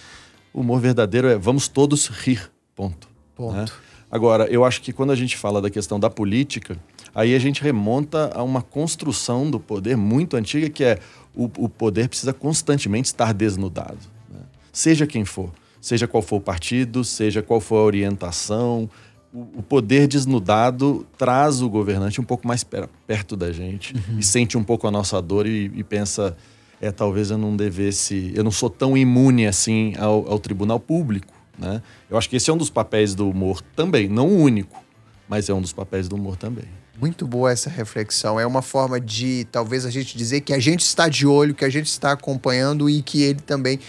o 0.52 0.60
humor 0.60 0.80
verdadeiro 0.80 1.28
é 1.28 1.36
vamos 1.36 1.68
todos 1.68 2.06
rir, 2.06 2.50
ponto. 2.74 3.08
Ponto. 3.34 3.54
Né? 3.54 3.66
Agora, 4.10 4.44
eu 4.46 4.64
acho 4.64 4.80
que 4.82 4.92
quando 4.92 5.10
a 5.10 5.16
gente 5.16 5.36
fala 5.36 5.60
da 5.60 5.70
questão 5.70 5.98
da 5.98 6.08
política, 6.08 6.78
aí 7.14 7.34
a 7.34 7.38
gente 7.38 7.62
remonta 7.62 8.30
a 8.34 8.42
uma 8.42 8.62
construção 8.62 9.50
do 9.50 9.58
poder 9.58 9.96
muito 9.96 10.36
antiga, 10.36 10.68
que 10.70 10.84
é 10.84 10.98
o, 11.34 11.50
o 11.58 11.68
poder 11.68 12.08
precisa 12.08 12.32
constantemente 12.32 13.06
estar 13.06 13.32
desnudado. 13.32 13.98
Né? 14.30 14.40
Seja 14.70 15.06
quem 15.06 15.24
for 15.24 15.50
seja 15.82 16.06
qual 16.06 16.22
for 16.22 16.36
o 16.36 16.40
partido, 16.40 17.04
seja 17.04 17.42
qual 17.42 17.60
for 17.60 17.78
a 17.78 17.82
orientação. 17.82 18.88
O, 19.34 19.62
poder 19.62 20.06
desnudado 20.06 21.06
traz 21.18 21.60
o 21.60 21.68
governante 21.68 22.20
um 22.20 22.24
pouco 22.24 22.46
mais 22.46 22.62
per, 22.62 22.86
perto 23.06 23.34
da 23.34 23.50
gente 23.50 23.94
uhum. 23.94 24.18
e 24.18 24.22
sente 24.22 24.58
um 24.58 24.62
pouco 24.62 24.86
a 24.86 24.90
nossa 24.90 25.20
dor 25.20 25.46
e, 25.46 25.72
e, 25.74 25.82
pensa: 25.82 26.36
é, 26.80 26.92
talvez 26.92 27.30
eu 27.30 27.38
não 27.38 27.56
devesse, 27.56 28.30
eu 28.34 28.44
não 28.44 28.50
sou 28.50 28.70
tão 28.70 28.96
imune 28.96 29.46
assim 29.46 29.94
ao, 29.98 30.30
ao 30.30 30.38
tribunal 30.38 30.78
público. 30.78 31.32
Né? 31.58 31.82
Eu 32.10 32.18
acho 32.18 32.28
que 32.28 32.36
esse 32.36 32.50
é 32.50 32.52
um 32.52 32.58
dos 32.58 32.70
papéis 32.70 33.14
do 33.14 33.28
humor 33.28 33.62
também, 33.74 34.06
não 34.06 34.28
o 34.28 34.38
único, 34.38 34.82
mas 35.26 35.48
é 35.48 35.54
um 35.54 35.62
dos 35.62 35.72
papéis 35.72 36.08
do 36.08 36.16
humor 36.16 36.36
também. 36.36 36.66
Muito 37.00 37.26
boa 37.26 37.50
essa 37.50 37.70
reflexão. 37.70 38.38
É 38.38 38.46
uma 38.46 38.60
forma 38.60 39.00
de 39.00 39.46
talvez 39.50 39.86
a 39.86 39.90
gente 39.90 40.16
dizer 40.16 40.42
que 40.42 40.52
a 40.52 40.58
gente 40.58 40.82
está 40.82 41.08
de 41.08 41.26
olho, 41.26 41.54
que 41.54 41.64
a 41.64 41.70
gente 41.70 41.86
está 41.86 42.12
acompanhando 42.12 42.88
e 42.88 43.00
que 43.00 43.22
ele 43.22 43.40
também 43.40 43.80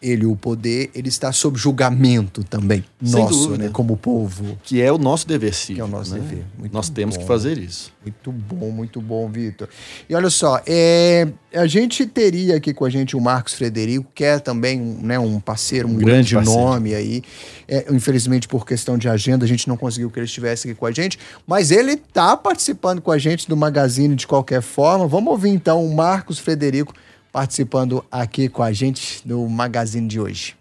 ele 0.00 0.26
o 0.26 0.36
poder, 0.36 0.90
ele 0.94 1.08
está 1.08 1.32
sob 1.32 1.58
julgamento 1.58 2.42
também. 2.44 2.84
Sem 3.02 3.20
nosso, 3.20 3.46
dúvida. 3.46 3.64
né? 3.64 3.70
Como 3.72 3.96
povo. 3.96 4.58
Que 4.62 4.80
é 4.80 4.90
o 4.92 4.98
nosso 4.98 5.26
dever 5.26 5.54
cívico. 5.54 5.74
Que 5.76 5.80
é 5.80 5.84
o 5.84 5.88
nosso 5.88 6.14
né? 6.14 6.20
dever. 6.20 6.44
Muito 6.58 6.72
Nós 6.72 6.88
temos 6.88 7.16
bom. 7.16 7.22
que 7.22 7.26
fazer 7.26 7.58
isso. 7.58 7.92
Muito 8.02 8.32
bom, 8.32 8.70
muito 8.70 9.00
bom, 9.00 9.28
Vitor. 9.28 9.68
E 10.08 10.14
olha 10.14 10.30
só, 10.30 10.60
é, 10.66 11.28
a 11.54 11.66
gente 11.66 12.06
teria 12.06 12.56
aqui 12.56 12.72
com 12.72 12.84
a 12.84 12.90
gente 12.90 13.16
o 13.16 13.20
Marcos 13.20 13.54
Frederico, 13.54 14.10
que 14.14 14.24
é 14.24 14.38
também 14.38 14.80
um, 14.80 14.98
né, 15.02 15.18
um 15.18 15.38
parceiro, 15.40 15.88
um, 15.88 15.92
Um 15.92 15.96
grande, 15.96 16.34
grande 16.34 16.48
nome 16.48 16.94
aí. 16.94 17.22
É, 17.66 17.86
infelizmente, 17.92 18.48
por 18.48 18.66
questão 18.66 18.96
de 18.96 19.08
agenda, 19.08 19.44
a 19.44 19.48
gente 19.48 19.68
não 19.68 19.76
conseguiu 19.76 20.10
que 20.10 20.18
ele 20.18 20.26
estivesse 20.26 20.68
aqui 20.68 20.78
com 20.78 20.86
a 20.86 20.92
gente, 20.92 21.18
mas 21.46 21.70
ele 21.70 21.92
está 21.92 22.36
participando 22.36 23.00
com 23.00 23.10
a 23.10 23.18
gente 23.18 23.48
do 23.48 23.56
Magazine 23.56 24.14
de 24.14 24.26
qualquer 24.26 24.62
forma. 24.62 25.06
Vamos 25.06 25.30
ouvir 25.30 25.50
então 25.50 25.84
o 25.84 25.94
Marcos 25.94 26.38
Frederico 26.38 26.94
participando 27.38 28.04
aqui 28.10 28.48
com 28.48 28.64
a 28.64 28.72
gente 28.72 29.22
do 29.24 29.48
Magazine 29.48 30.08
de 30.08 30.18
hoje. 30.18 30.56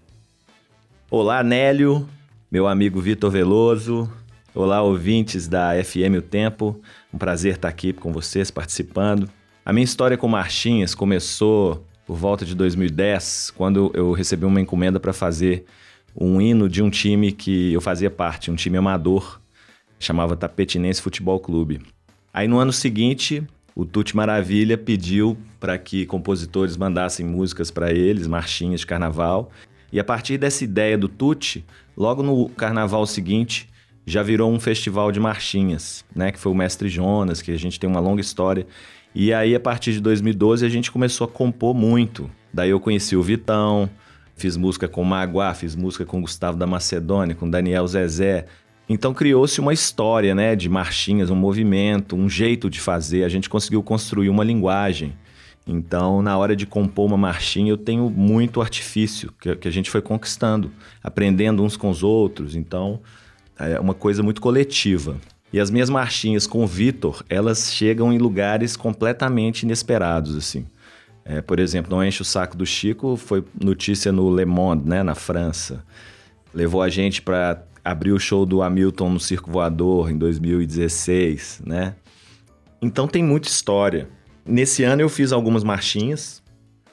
Olá, 1.10 1.42
Nélio, 1.42 2.08
meu 2.52 2.68
amigo 2.68 3.02
Vitor 3.02 3.32
Veloso. 3.32 4.08
Olá, 4.54 4.84
ouvintes 4.84 5.48
da 5.48 5.72
FM 5.84 6.20
O 6.20 6.22
Tempo. 6.22 6.80
Um 7.12 7.18
prazer 7.18 7.56
estar 7.56 7.68
aqui 7.68 7.94
com 7.94 8.14
vocês 8.14 8.52
participando. 8.52 9.28
A 9.66 9.74
minha 9.74 9.84
história 9.84 10.16
com 10.20 10.28
marchinhas 10.28 10.94
começou 10.94 11.84
por 12.06 12.16
volta 12.16 12.46
de 12.46 12.54
2010, 12.54 13.54
quando 13.58 13.90
eu 13.96 14.12
recebi 14.12 14.46
uma 14.46 14.62
encomenda 14.62 15.00
para 15.00 15.14
fazer 15.14 15.66
um 16.16 16.40
hino 16.40 16.70
de 16.70 16.84
um 16.84 16.92
time 16.92 17.32
que 17.32 17.74
eu 17.74 17.82
fazia 17.82 18.12
parte, 18.12 18.52
um 18.52 18.56
time 18.56 18.78
amador, 18.78 19.42
chamava 19.98 20.38
Tapetinense 20.38 21.02
Futebol 21.02 21.40
Clube. 21.40 21.82
Aí 22.32 22.48
no 22.48 22.60
ano 22.60 22.72
seguinte, 22.72 23.44
o 23.78 23.86
Tuti 23.86 24.16
Maravilha 24.16 24.76
pediu 24.76 25.38
para 25.60 25.78
que 25.78 26.04
compositores 26.08 26.76
mandassem 26.76 27.24
músicas 27.24 27.70
para 27.70 27.94
eles, 27.94 28.26
marchinhas 28.26 28.80
de 28.80 28.88
carnaval. 28.88 29.52
E 29.94 30.00
a 30.00 30.04
partir 30.04 30.40
dessa 30.40 30.64
ideia 30.64 30.98
do 30.98 31.08
Tuti, 31.08 31.64
logo 31.96 32.24
no 32.24 32.50
carnaval 32.50 33.06
seguinte, 33.06 33.70
já 34.04 34.24
virou 34.24 34.52
um 34.52 34.60
festival 34.60 35.12
de 35.12 35.20
marchinhas, 35.20 36.04
né? 36.16 36.32
Que 36.32 36.40
foi 36.40 36.52
o 36.52 36.56
Mestre 36.56 36.90
Jonas, 36.90 37.40
que 37.40 37.52
a 37.52 37.56
gente 37.56 37.80
tem 37.80 37.88
uma 37.88 38.00
longa 38.00 38.20
história. 38.20 38.66
E 39.14 39.32
aí, 39.32 39.54
a 39.54 39.60
partir 39.60 39.94
de 39.94 40.02
2012, 40.02 40.66
a 40.66 40.70
gente 40.70 40.92
começou 40.92 41.26
a 41.26 41.28
compor 41.28 41.76
muito. 41.76 42.28
Daí 42.52 42.72
eu 42.72 42.80
conheci 42.80 43.16
o 43.16 43.22
Vitão, 43.22 43.88
fiz 44.36 44.58
música 44.58 44.88
com 44.88 45.04
o 45.04 45.06
Maguá, 45.06 45.54
fiz 45.54 45.76
música 45.76 46.04
com 46.04 46.18
o 46.18 46.22
Gustavo 46.22 46.58
da 46.58 46.66
Macedônia, 46.66 47.36
com 47.36 47.46
o 47.46 47.52
Daniel 47.52 47.88
Zezé. 47.88 48.48
Então 48.90 49.14
criou-se 49.14 49.60
uma 49.60 49.74
história, 49.74 50.34
né, 50.34 50.56
de 50.56 50.70
marchinhas, 50.70 51.30
um 51.30 51.36
movimento, 51.36 52.16
um 52.16 52.30
jeito 52.30 52.70
de 52.70 52.80
fazer. 52.80 53.24
A 53.24 53.30
gente 53.30 53.50
conseguiu 53.50 53.84
construir 53.84 54.30
uma 54.30 54.44
linguagem. 54.44 55.14
Então, 55.68 56.22
na 56.22 56.38
hora 56.38 56.56
de 56.56 56.66
compor 56.66 57.06
uma 57.06 57.18
marchinha, 57.18 57.70
eu 57.70 57.78
tenho 57.78 58.10
muito 58.10 58.62
artifício 58.62 59.34
que, 59.42 59.54
que 59.58 59.68
a 59.68 59.72
gente 59.72 59.90
foi 59.90 60.02
conquistando, 60.02 60.72
aprendendo 61.04 61.62
uns 61.62 61.76
com 61.76 61.90
os 61.90 62.04
outros. 62.04 62.56
Então, 62.56 63.02
é 63.60 63.78
uma 63.78 63.94
coisa 63.94 64.24
muito 64.24 64.40
coletiva. 64.40 65.18
E 65.52 65.60
as 65.60 65.70
minhas 65.70 65.90
marchinhas 65.90 66.48
com 66.48 66.64
o 66.64 66.68
Vitor, 66.68 67.24
elas 67.30 67.74
chegam 67.74 68.14
em 68.14 68.18
lugares 68.18 68.78
completamente 68.78 69.64
inesperados, 69.64 70.36
assim. 70.36 70.66
É, 71.26 71.42
por 71.42 71.60
exemplo, 71.60 71.94
Não 71.94 72.04
Enche 72.04 72.22
o 72.22 72.26
Saco 72.26 72.56
do 72.56 72.66
Chico 72.66 73.18
foi 73.18 73.44
notícia 73.62 74.12
no 74.14 74.34
Le 74.34 74.46
Monde, 74.46 74.88
né, 74.88 75.04
na 75.04 75.16
França. 75.16 75.84
Levou 76.54 76.82
a 76.82 76.88
gente 76.88 77.22
para 77.22 77.62
abrir 77.92 78.12
o 78.12 78.20
show 78.20 78.46
do 78.46 78.62
Hamilton 78.62 79.12
no 79.12 79.20
Circo 79.20 79.50
Voador 79.50 80.12
em 80.12 80.18
2016, 80.18 81.62
né? 81.66 81.96
Então 82.82 83.08
tem 83.08 83.24
muita 83.24 83.48
história. 83.48 84.10
Nesse 84.46 84.84
ano 84.84 85.02
eu 85.02 85.10
fiz 85.10 85.32
algumas 85.32 85.64
marchinhas 85.64 86.44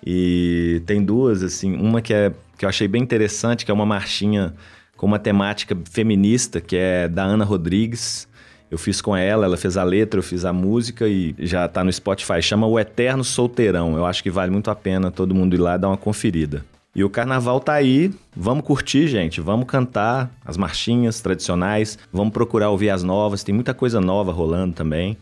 e 0.06 0.82
tem 0.86 1.02
duas, 1.02 1.42
assim, 1.42 1.74
uma 1.74 2.00
que, 2.00 2.14
é, 2.14 2.32
que 2.56 2.64
eu 2.64 2.68
achei 2.68 2.86
bem 2.86 3.02
interessante, 3.02 3.64
que 3.64 3.70
é 3.70 3.74
uma 3.74 3.86
marchinha 3.86 4.54
com 4.96 5.06
uma 5.06 5.18
temática 5.18 5.76
feminista, 5.90 6.60
que 6.60 6.76
é 6.76 7.08
da 7.08 7.24
Ana 7.24 7.44
Rodrigues. 7.44 8.28
Eu 8.70 8.78
fiz 8.78 9.00
com 9.00 9.16
ela, 9.16 9.44
ela 9.44 9.56
fez 9.56 9.76
a 9.76 9.84
letra, 9.84 10.18
eu 10.18 10.22
fiz 10.22 10.44
a 10.44 10.52
música 10.52 11.06
e 11.06 11.34
já 11.38 11.68
tá 11.68 11.84
no 11.84 11.92
Spotify. 11.92 12.40
Chama 12.40 12.66
O 12.66 12.78
Eterno 12.78 13.22
Solteirão. 13.22 13.96
Eu 13.96 14.06
acho 14.06 14.22
que 14.22 14.30
vale 14.30 14.50
muito 14.50 14.70
a 14.70 14.74
pena 14.74 15.10
todo 15.10 15.34
mundo 15.34 15.54
ir 15.54 15.60
lá 15.60 15.76
dar 15.76 15.88
uma 15.88 15.96
conferida. 15.96 16.64
E 16.94 17.02
o 17.02 17.10
carnaval 17.10 17.58
tá 17.58 17.72
aí, 17.72 18.12
vamos 18.36 18.64
curtir, 18.64 19.08
gente, 19.08 19.40
vamos 19.40 19.66
cantar 19.66 20.30
as 20.44 20.56
marchinhas 20.56 21.20
tradicionais, 21.20 21.98
vamos 22.12 22.32
procurar 22.32 22.70
ouvir 22.70 22.90
as 22.90 23.02
novas, 23.02 23.42
tem 23.42 23.54
muita 23.54 23.74
coisa 23.74 24.00
nova 24.00 24.30
rolando 24.30 24.74
também. 24.74 25.16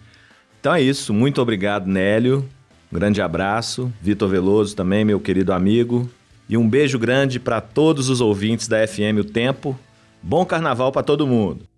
Então 0.61 0.75
é 0.75 0.83
isso, 0.83 1.15
muito 1.15 1.41
obrigado, 1.41 1.87
Nélio. 1.87 2.47
Um 2.93 2.95
grande 2.95 3.23
abraço, 3.23 3.91
Vitor 4.03 4.29
Veloso 4.29 4.77
também, 4.77 5.03
meu 5.03 5.19
querido 5.19 5.51
amigo. 5.51 6.09
E 6.47 6.59
um 6.59 6.69
beijo 6.69 6.99
grande 6.99 7.41
para 7.41 7.61
todos 7.61 8.11
os 8.11 8.21
ouvintes 8.21 8.69
da 8.69 8.87
FM 8.87 9.21
O 9.21 9.25
Tempo. 9.25 9.79
Bom 10.23 10.45
carnaval 10.45 10.93
para 10.93 11.03
todo 11.03 11.27
mundo. 11.27 11.72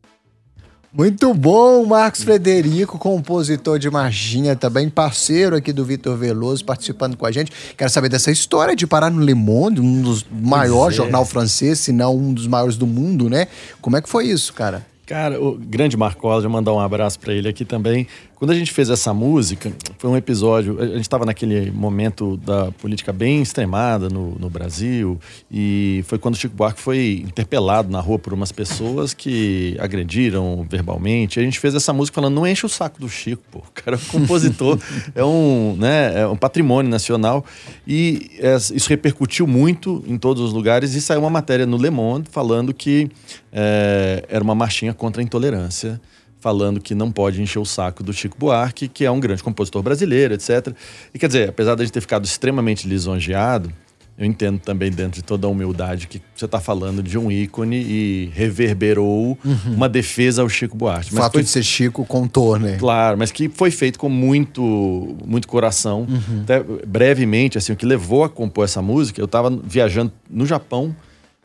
Muito 0.97 1.35
bom, 1.35 1.85
Marcos 1.85 2.23
Frederico, 2.23 3.01
compositor 3.01 3.81
de 3.81 3.91
marchinha, 3.91 4.55
também 4.55 4.89
parceiro 4.89 5.57
aqui 5.57 5.73
do 5.73 5.85
Vitor 5.85 6.17
Veloso, 6.17 6.65
participando 6.65 7.17
com 7.17 7.27
a 7.27 7.33
gente. 7.33 7.51
Quero 7.77 7.91
saber 7.91 8.09
dessa 8.09 8.31
história 8.31 8.77
de 8.77 8.87
parar 8.87 9.11
no 9.11 9.21
Le 9.21 9.35
Monde, 9.35 9.81
um 9.81 10.03
dos 10.03 10.25
maiores 10.31 10.97
é. 10.97 10.99
jornal 10.99 11.25
francês, 11.25 11.81
se 11.81 11.91
não 11.91 12.17
um 12.17 12.33
dos 12.33 12.47
maiores 12.47 12.77
do 12.77 12.87
mundo, 12.87 13.29
né? 13.29 13.49
Como 13.81 13.97
é 13.97 14.01
que 14.01 14.09
foi 14.09 14.27
isso, 14.27 14.53
cara? 14.53 14.87
Cara, 15.05 15.43
o 15.43 15.59
grande 15.59 15.97
Marcola, 15.97 16.49
mandar 16.49 16.73
um 16.73 16.79
abraço 16.79 17.19
para 17.19 17.35
ele 17.35 17.49
aqui 17.49 17.65
também. 17.65 18.07
Quando 18.45 18.51
a 18.51 18.57
gente 18.57 18.73
fez 18.73 18.91
essa 18.91 19.15
música, 19.15 19.73
foi 19.97 20.11
um 20.11 20.19
episódio. 20.19 20.79
A 20.79 20.85
gente 20.85 21.01
estava 21.01 21.25
naquele 21.25 21.71
momento 21.71 22.37
da 22.37 22.71
política 22.73 23.11
bem 23.11 23.41
extremada 23.41 24.11
no, 24.11 24.33
no 24.39 24.51
Brasil, 24.51 25.19
e 25.51 26.05
foi 26.07 26.19
quando 26.19 26.35
o 26.35 26.37
Chico 26.37 26.55
Buarque 26.55 26.79
foi 26.79 27.25
interpelado 27.27 27.91
na 27.91 28.01
rua 28.01 28.19
por 28.19 28.35
umas 28.35 28.53
pessoas 28.53 29.15
que 29.15 29.75
agrediram 29.81 30.63
verbalmente. 30.69 31.41
A 31.41 31.43
gente 31.43 31.59
fez 31.59 31.75
essa 31.75 31.91
música 31.95 32.17
falando: 32.17 32.35
não 32.35 32.47
enche 32.47 32.67
o 32.67 32.69
saco 32.69 33.01
do 33.01 33.09
Chico, 33.09 33.43
pô. 33.51 33.61
O 33.61 33.73
cara 33.73 33.97
é 33.97 33.99
um 33.99 34.21
compositor, 34.21 34.79
é, 35.17 35.25
um, 35.25 35.75
né, 35.79 36.21
é 36.21 36.27
um 36.27 36.37
patrimônio 36.37 36.91
nacional. 36.91 37.47
E 37.87 38.31
é, 38.41 38.57
isso 38.57 38.91
repercutiu 38.91 39.47
muito 39.47 40.05
em 40.07 40.19
todos 40.19 40.43
os 40.43 40.53
lugares, 40.53 40.93
e 40.93 41.01
saiu 41.01 41.21
uma 41.21 41.31
matéria 41.31 41.65
no 41.65 41.79
Le 41.79 41.89
Monde 41.89 42.29
falando 42.31 42.75
que 42.75 43.11
é, 43.51 44.23
era 44.29 44.45
uma 44.45 44.55
marchinha 44.55 44.93
contra 44.93 45.23
a 45.23 45.25
intolerância 45.25 45.99
falando 46.45 46.79
que 46.79 46.95
não 46.95 47.11
pode 47.11 47.41
encher 47.41 47.59
o 47.59 47.65
saco 47.65 48.03
do 48.03 48.13
Chico 48.13 48.37
Buarque, 48.39 48.87
que 48.87 49.03
é 49.07 49.11
um 49.11 49.19
grande 49.19 49.43
compositor 49.43 49.83
brasileiro, 49.83 50.35
etc. 50.35 50.75
E 51.15 51.19
quer 51.19 51.27
dizer, 51.27 51.49
apesar 51.49 51.75
de 51.75 51.81
a 51.81 51.85
gente 51.87 51.95
ter 51.95 52.03
ficado 52.03 52.23
extremamente 52.27 52.87
lisonjeado, 52.87 53.73
eu 54.19 54.27
entendo 54.27 54.59
também, 54.59 54.91
dentro 54.91 55.13
de 55.21 55.23
toda 55.25 55.47
a 55.47 55.51
humildade, 55.51 56.07
que 56.07 56.21
você 56.37 56.45
está 56.45 56.61
falando 56.61 57.03
de 57.03 57.17
um 57.17 57.33
ícone 57.33 57.79
e 57.83 58.31
reverberou 58.35 59.39
uma 59.67 59.89
defesa 59.89 60.43
ao 60.43 60.49
Chico 60.51 60.77
Buarque. 60.77 61.15
O 61.15 61.17
fato 61.17 61.33
foi- 61.33 61.43
de 61.43 61.49
ser 61.49 61.63
Chico 61.63 62.05
contou, 62.05 62.59
né? 62.59 62.77
Claro, 62.79 63.17
mas 63.17 63.33
que 63.33 63.49
foi 63.49 63.71
feito 63.71 63.99
com 63.99 64.11
muito, 64.11 65.17
muito 65.27 65.49
coração. 65.49 66.07
Até 66.43 66.63
brevemente, 66.87 67.57
assim, 67.57 67.73
o 67.73 67.77
que 67.77 67.87
levou 67.87 68.23
a 68.23 68.29
compor 68.29 68.67
essa 68.67 68.83
música, 68.83 69.19
eu 69.19 69.25
estava 69.25 69.49
viajando 69.65 70.13
no 70.29 70.45
Japão 70.45 70.95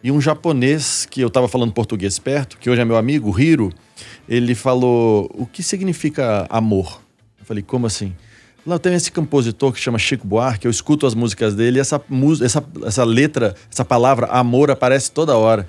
e 0.03 0.11
um 0.11 0.21
japonês 0.21 1.05
que 1.05 1.21
eu 1.21 1.27
estava 1.27 1.47
falando 1.47 1.73
português 1.73 2.17
perto, 2.19 2.57
que 2.57 2.69
hoje 2.69 2.81
é 2.81 2.85
meu 2.85 2.97
amigo, 2.97 3.37
Hiro, 3.39 3.71
ele 4.27 4.55
falou: 4.55 5.29
o 5.33 5.45
que 5.45 5.61
significa 5.61 6.45
amor? 6.49 7.01
Eu 7.39 7.45
falei, 7.45 7.63
como 7.63 7.85
assim? 7.85 8.13
Lá 8.65 8.77
tem 8.77 8.93
esse 8.93 9.11
compositor 9.11 9.71
que 9.71 9.79
chama 9.79 9.97
Chico 9.97 10.27
Buarque, 10.27 10.65
eu 10.65 10.71
escuto 10.71 11.07
as 11.07 11.15
músicas 11.15 11.55
dele 11.55 11.79
e 11.79 11.81
essa, 11.81 12.01
essa, 12.43 12.63
essa 12.85 13.03
letra, 13.03 13.55
essa 13.71 13.83
palavra 13.83 14.27
amor 14.27 14.69
aparece 14.69 15.11
toda 15.11 15.35
hora. 15.37 15.67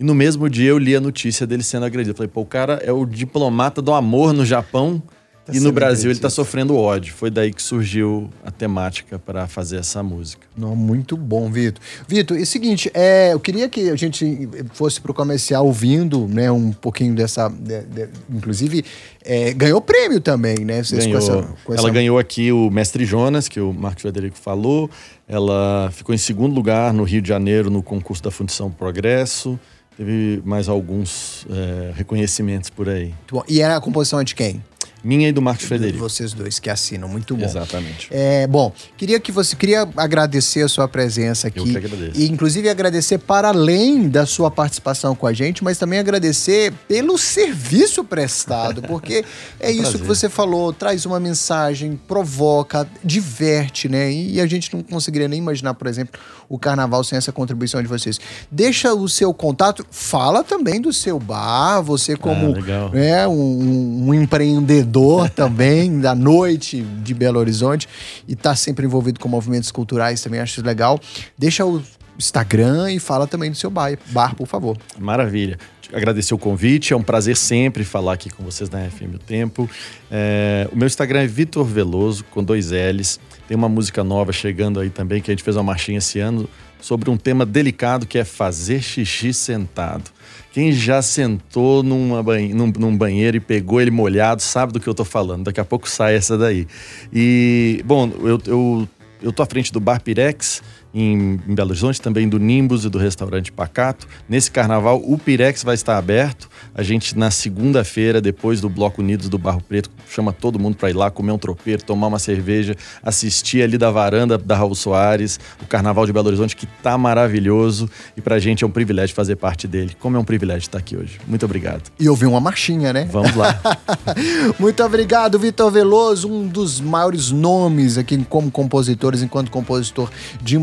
E 0.00 0.04
no 0.04 0.14
mesmo 0.14 0.48
dia 0.48 0.70
eu 0.70 0.78
li 0.78 0.96
a 0.96 1.00
notícia 1.00 1.46
dele 1.46 1.62
sendo 1.62 1.84
agredido. 1.84 2.12
Eu 2.12 2.16
falei, 2.16 2.30
pô, 2.32 2.40
o 2.40 2.46
cara 2.46 2.74
é 2.82 2.90
o 2.90 3.06
diplomata 3.06 3.80
do 3.80 3.92
amor 3.92 4.32
no 4.32 4.44
Japão 4.44 5.02
Tá 5.44 5.52
e 5.52 5.58
no 5.58 5.72
Brasil 5.72 6.02
ele 6.04 6.10
agredido. 6.12 6.20
tá 6.22 6.30
sofrendo 6.30 6.76
ódio. 6.76 7.12
Foi 7.14 7.28
daí 7.28 7.52
que 7.52 7.60
surgiu 7.60 8.30
a 8.44 8.50
temática 8.52 9.18
para 9.18 9.48
fazer 9.48 9.78
essa 9.78 10.00
música. 10.00 10.46
Não, 10.56 10.76
muito 10.76 11.16
bom, 11.16 11.50
Vitor. 11.50 11.82
Vitor, 12.06 12.38
e 12.38 12.42
o 12.42 12.46
seguinte, 12.46 12.88
é, 12.94 13.32
eu 13.32 13.40
queria 13.40 13.68
que 13.68 13.90
a 13.90 13.96
gente 13.96 14.48
fosse 14.72 15.00
pro 15.00 15.12
comercial 15.12 15.66
ouvindo, 15.66 16.28
né, 16.28 16.48
um 16.52 16.70
pouquinho 16.70 17.12
dessa, 17.16 17.48
de- 17.48 17.82
de- 17.86 18.08
inclusive 18.30 18.84
é, 19.24 19.52
ganhou 19.52 19.80
prêmio 19.80 20.20
também, 20.20 20.58
né? 20.64 20.82
Vocês 20.84 21.04
Ganhou- 21.06 21.18
com 21.20 21.26
essa, 21.26 21.42
com 21.64 21.72
ela 21.72 21.80
essa- 21.82 21.90
ganhou 21.90 22.18
aqui 22.20 22.52
o 22.52 22.70
Mestre 22.70 23.04
Jonas, 23.04 23.48
que 23.48 23.58
o 23.58 23.72
Marcos 23.72 24.02
Frederico 24.02 24.38
falou. 24.38 24.88
Ela 25.28 25.90
ficou 25.92 26.14
em 26.14 26.18
segundo 26.18 26.54
lugar 26.54 26.92
no 26.92 27.02
Rio 27.02 27.20
de 27.20 27.28
Janeiro 27.28 27.68
no 27.70 27.82
concurso 27.82 28.22
da 28.22 28.30
Fundição 28.30 28.70
Progresso. 28.70 29.58
Teve 29.96 30.40
mais 30.44 30.68
alguns 30.68 31.46
é, 31.50 31.92
reconhecimentos 31.94 32.70
por 32.70 32.88
aí. 32.88 33.12
E 33.48 33.60
era 33.60 33.76
a 33.76 33.80
composição 33.80 34.20
é 34.20 34.24
de 34.24 34.34
quem? 34.34 34.62
Minha 35.04 35.28
e 35.28 35.32
do 35.32 35.42
Marcos 35.42 35.66
Frederico. 35.66 35.98
Vocês 35.98 36.32
dois 36.32 36.60
que 36.60 36.70
assinam, 36.70 37.08
muito 37.08 37.36
bom. 37.36 37.44
Exatamente. 37.44 38.08
É, 38.10 38.46
bom, 38.46 38.72
queria 38.96 39.18
que 39.18 39.32
você 39.32 39.56
queria 39.56 39.88
agradecer 39.96 40.62
a 40.62 40.68
sua 40.68 40.86
presença 40.86 41.48
aqui. 41.48 41.58
Eu 41.58 41.64
que 41.64 41.76
agradeço. 41.76 42.20
E 42.20 42.30
inclusive 42.30 42.68
agradecer 42.68 43.18
para 43.18 43.48
além 43.48 44.08
da 44.08 44.24
sua 44.24 44.50
participação 44.50 45.14
com 45.14 45.26
a 45.26 45.32
gente, 45.32 45.64
mas 45.64 45.76
também 45.76 45.98
agradecer 45.98 46.72
pelo 46.86 47.18
serviço 47.18 48.04
prestado, 48.04 48.82
porque 48.86 49.24
é, 49.58 49.72
isso 49.72 49.82
prazer. 49.82 50.00
que 50.00 50.06
você 50.06 50.28
falou, 50.28 50.72
traz 50.72 51.04
uma 51.04 51.18
mensagem, 51.18 51.98
provoca, 52.06 52.88
diverte, 53.02 53.88
né? 53.88 54.12
E 54.12 54.40
a 54.40 54.46
gente 54.46 54.72
não 54.72 54.84
conseguiria 54.84 55.26
nem 55.26 55.38
imaginar, 55.40 55.74
por 55.74 55.88
exemplo, 55.88 56.20
o 56.48 56.58
carnaval 56.58 57.02
sem 57.02 57.18
essa 57.18 57.32
contribuição 57.32 57.82
de 57.82 57.88
vocês. 57.88 58.20
Deixa 58.50 58.94
o 58.94 59.08
seu 59.08 59.34
contato, 59.34 59.84
fala 59.90 60.44
também 60.44 60.80
do 60.80 60.92
seu 60.92 61.18
bar, 61.18 61.82
você 61.82 62.16
como 62.16 62.54
Ah, 62.56 62.96
é, 62.96 63.26
um, 63.26 64.08
um 64.08 64.14
empreendedor 64.14 64.91
também 65.34 66.00
da 66.00 66.14
noite 66.14 66.80
de 66.80 67.14
Belo 67.14 67.38
Horizonte 67.38 67.88
e 68.26 68.36
tá 68.36 68.54
sempre 68.54 68.86
envolvido 68.86 69.18
com 69.18 69.28
movimentos 69.28 69.70
culturais 69.70 70.20
também, 70.20 70.40
acho 70.40 70.64
legal. 70.64 71.00
Deixa 71.36 71.64
o 71.64 71.82
Instagram 72.18 72.92
e 72.92 72.98
fala 72.98 73.26
também 73.26 73.50
do 73.50 73.56
seu 73.56 73.70
bar, 73.70 73.98
bar 74.10 74.34
por 74.34 74.46
favor. 74.46 74.76
Maravilha. 74.98 75.58
Agradecer 75.92 76.32
o 76.32 76.38
convite, 76.38 76.94
é 76.94 76.96
um 76.96 77.02
prazer 77.02 77.36
sempre 77.36 77.84
falar 77.84 78.14
aqui 78.14 78.30
com 78.30 78.42
vocês 78.42 78.70
na 78.70 78.80
FM 78.88 79.16
O 79.16 79.18
Tempo. 79.18 79.68
É, 80.10 80.66
o 80.72 80.76
meu 80.76 80.86
Instagram 80.86 81.20
é 81.20 81.26
Vitor 81.26 81.66
Veloso, 81.66 82.24
com 82.30 82.42
dois 82.42 82.70
L's. 82.70 83.20
Tem 83.46 83.54
uma 83.54 83.68
música 83.68 84.02
nova 84.02 84.32
chegando 84.32 84.80
aí 84.80 84.88
também, 84.88 85.20
que 85.20 85.30
a 85.30 85.34
gente 85.34 85.42
fez 85.44 85.54
uma 85.54 85.62
marchinha 85.62 85.98
esse 85.98 86.18
ano, 86.18 86.48
sobre 86.82 87.08
um 87.08 87.16
tema 87.16 87.46
delicado 87.46 88.04
que 88.06 88.18
é 88.18 88.24
fazer 88.24 88.82
xixi 88.82 89.32
sentado. 89.32 90.10
Quem 90.52 90.70
já 90.72 91.00
sentou 91.00 91.82
numa 91.82 92.22
banhe- 92.22 92.52
num, 92.52 92.70
num 92.78 92.94
banheiro 92.94 93.38
e 93.38 93.40
pegou 93.40 93.80
ele 93.80 93.90
molhado 93.90 94.42
sabe 94.42 94.72
do 94.74 94.80
que 94.80 94.86
eu 94.86 94.92
tô 94.92 95.04
falando. 95.04 95.44
Daqui 95.44 95.60
a 95.60 95.64
pouco 95.64 95.88
sai 95.88 96.14
essa 96.16 96.36
daí. 96.36 96.66
E, 97.10 97.80
bom, 97.86 98.10
eu, 98.20 98.38
eu, 98.46 98.88
eu 99.22 99.32
tô 99.32 99.42
à 99.42 99.46
frente 99.46 99.72
do 99.72 99.80
Bar 99.80 100.02
Pirex, 100.02 100.60
em, 100.94 101.40
em 101.46 101.54
Belo 101.54 101.70
Horizonte, 101.70 102.00
também 102.00 102.28
do 102.28 102.38
Nimbus 102.38 102.84
e 102.84 102.88
do 102.88 102.98
restaurante 102.98 103.50
Pacato. 103.50 104.06
Nesse 104.28 104.50
carnaval, 104.50 105.02
o 105.04 105.18
Pirex 105.18 105.62
vai 105.62 105.74
estar 105.74 105.96
aberto. 105.96 106.48
A 106.74 106.82
gente, 106.82 107.16
na 107.16 107.30
segunda-feira, 107.30 108.20
depois 108.20 108.60
do 108.60 108.68
Bloco 108.68 109.00
Unidos 109.00 109.28
do 109.28 109.38
Barro 109.38 109.60
Preto, 109.60 109.90
chama 110.08 110.32
todo 110.32 110.58
mundo 110.58 110.76
para 110.76 110.90
ir 110.90 110.94
lá 110.94 111.10
comer 111.10 111.32
um 111.32 111.38
tropeiro, 111.38 111.82
tomar 111.82 112.08
uma 112.08 112.18
cerveja, 112.18 112.76
assistir 113.02 113.62
ali 113.62 113.78
da 113.78 113.90
varanda 113.90 114.36
da 114.36 114.56
Raul 114.56 114.74
Soares, 114.74 115.38
o 115.62 115.66
Carnaval 115.66 116.06
de 116.06 116.12
Belo 116.12 116.28
Horizonte, 116.28 116.56
que 116.56 116.66
tá 116.82 116.96
maravilhoso. 116.98 117.88
E 118.16 118.20
pra 118.20 118.38
gente 118.38 118.64
é 118.64 118.66
um 118.66 118.70
privilégio 118.70 119.14
fazer 119.14 119.36
parte 119.36 119.66
dele. 119.66 119.96
Como 119.98 120.16
é 120.16 120.20
um 120.20 120.24
privilégio 120.24 120.62
estar 120.62 120.78
aqui 120.78 120.96
hoje. 120.96 121.18
Muito 121.26 121.44
obrigado. 121.44 121.90
E 121.98 122.08
ouvir 122.08 122.26
uma 122.26 122.40
marchinha, 122.40 122.92
né? 122.92 123.08
Vamos 123.10 123.34
lá. 123.34 123.60
Muito 124.58 124.82
obrigado, 124.82 125.38
Vitor 125.38 125.70
Veloso, 125.70 126.28
um 126.28 126.46
dos 126.46 126.80
maiores 126.80 127.30
nomes 127.30 127.96
aqui 127.98 128.22
como 128.28 128.50
compositores, 128.50 129.22
enquanto 129.22 129.50
compositor 129.50 130.10
de 130.40 130.58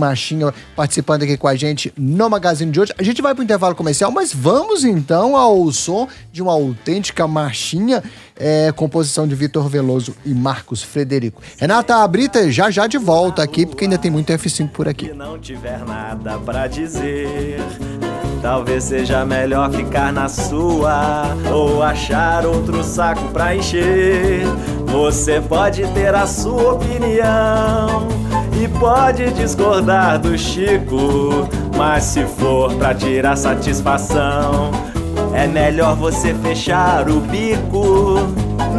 Participando 0.75 1.23
aqui 1.23 1.37
com 1.37 1.47
a 1.47 1.55
gente 1.55 1.93
no 1.97 2.29
Magazine 2.29 2.71
de 2.71 2.79
hoje. 2.79 2.93
A 2.97 3.03
gente 3.03 3.21
vai 3.21 3.33
para 3.33 3.41
o 3.41 3.43
intervalo 3.43 3.75
comercial, 3.75 4.11
mas 4.11 4.33
vamos 4.33 4.83
então 4.83 5.35
ao 5.35 5.71
som 5.71 6.07
de 6.31 6.41
uma 6.41 6.53
autêntica 6.53 7.27
Machinha, 7.27 8.03
é, 8.39 8.71
composição 8.71 9.27
de 9.27 9.35
Vitor 9.35 9.67
Veloso 9.67 10.15
e 10.25 10.33
Marcos 10.33 10.81
Frederico. 10.81 11.41
Renata 11.57 12.07
Brita 12.07 12.49
já 12.51 12.71
já 12.71 12.87
de 12.87 12.97
volta 12.97 13.43
aqui, 13.43 13.65
porque 13.65 13.83
ainda 13.83 13.97
tem 13.97 14.09
muito 14.09 14.31
F5 14.31 14.69
por 14.69 14.87
aqui. 14.87 15.07
Se 15.07 15.13
não 15.13 15.37
tiver 15.37 15.79
nada 15.85 16.39
pra 16.39 16.67
dizer, 16.67 17.59
talvez 18.41 18.85
seja 18.85 19.25
melhor 19.25 19.71
ficar 19.71 20.13
na 20.13 20.29
sua 20.29 21.35
ou 21.51 21.83
achar 21.83 22.45
outro 22.45 22.83
saco 22.83 23.27
pra 23.29 23.55
encher. 23.55 24.43
Você 24.87 25.41
pode 25.41 25.85
ter 25.93 26.15
a 26.15 26.25
sua 26.25 26.73
opinião 26.73 28.07
e 28.61 28.67
pode 28.79 29.31
discordar 29.33 30.19
do 30.19 30.37
Chico, 30.37 31.47
mas 31.77 32.03
se 32.03 32.25
for 32.25 32.73
pra 32.75 32.93
tirar 32.93 33.35
satisfação, 33.35 34.71
é 35.33 35.47
melhor 35.47 35.95
você 35.95 36.33
fechar 36.33 37.09
o 37.09 37.19
bico. 37.21 38.19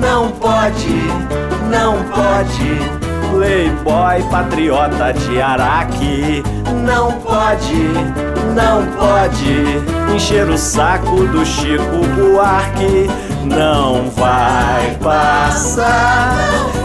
Não 0.00 0.30
pode, 0.32 1.02
não 1.70 2.02
pode. 2.04 3.00
Playboy 3.30 4.22
patriota 4.30 5.12
de 5.12 5.40
Araque. 5.40 6.42
Não 6.84 7.12
pode, 7.12 7.88
não 8.54 8.86
pode. 8.96 10.14
Encher 10.14 10.48
o 10.48 10.58
saco 10.58 11.26
do 11.28 11.44
Chico 11.44 12.04
Buarque. 12.16 13.08
Não 13.44 14.10
vai 14.10 14.96
passar. 15.00 16.34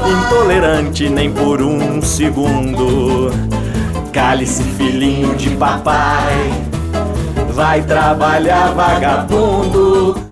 Intolerante 0.07 1.10
nem 1.10 1.31
por 1.31 1.62
um 1.62 2.01
segundo. 2.01 3.31
Cale-se 4.13 4.63
filhinho 4.63 5.36
de 5.36 5.50
papai 5.51 6.75
Vai 7.55 7.81
trabalhar 7.83 8.74
vagabundo 8.74 10.25